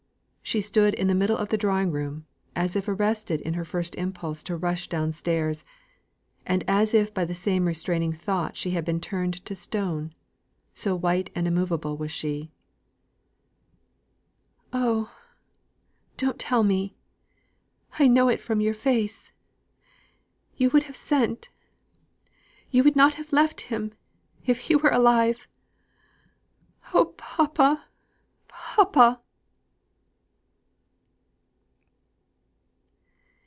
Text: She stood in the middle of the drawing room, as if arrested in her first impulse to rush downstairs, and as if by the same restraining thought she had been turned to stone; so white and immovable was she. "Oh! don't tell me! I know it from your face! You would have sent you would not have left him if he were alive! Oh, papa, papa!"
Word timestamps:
She 0.43 0.59
stood 0.59 0.93
in 0.95 1.07
the 1.07 1.15
middle 1.15 1.37
of 1.37 1.47
the 1.47 1.57
drawing 1.57 1.91
room, 1.93 2.25
as 2.57 2.75
if 2.75 2.89
arrested 2.89 3.39
in 3.39 3.53
her 3.53 3.63
first 3.63 3.95
impulse 3.95 4.43
to 4.43 4.57
rush 4.57 4.89
downstairs, 4.89 5.63
and 6.45 6.65
as 6.67 6.93
if 6.93 7.13
by 7.13 7.23
the 7.23 7.33
same 7.33 7.63
restraining 7.67 8.11
thought 8.11 8.57
she 8.57 8.71
had 8.71 8.83
been 8.83 8.99
turned 8.99 9.45
to 9.45 9.55
stone; 9.55 10.13
so 10.73 10.93
white 10.93 11.29
and 11.35 11.47
immovable 11.47 11.95
was 11.95 12.11
she. 12.11 12.51
"Oh! 14.73 15.15
don't 16.17 16.37
tell 16.37 16.63
me! 16.63 16.97
I 17.97 18.07
know 18.09 18.27
it 18.27 18.41
from 18.41 18.59
your 18.59 18.73
face! 18.73 19.31
You 20.57 20.69
would 20.71 20.83
have 20.83 20.97
sent 20.97 21.47
you 22.69 22.83
would 22.83 22.97
not 22.97 23.13
have 23.13 23.31
left 23.31 23.61
him 23.71 23.93
if 24.45 24.57
he 24.67 24.75
were 24.75 24.89
alive! 24.91 25.47
Oh, 26.93 27.13
papa, 27.15 27.85
papa!" 28.49 29.21